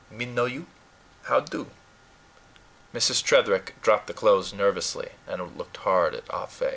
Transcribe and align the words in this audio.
Me 0.09 0.25
know 0.25 0.45
you. 0.45 0.65
How 1.25 1.39
do?" 1.41 1.69
Mrs. 2.91 3.23
Tretherick 3.23 3.79
dropped 3.83 4.07
the 4.07 4.15
clothes 4.15 4.51
nervously, 4.51 5.09
and 5.27 5.55
looked 5.55 5.77
hard 5.77 6.15
at 6.15 6.23
Ah 6.31 6.47
Fe. 6.47 6.69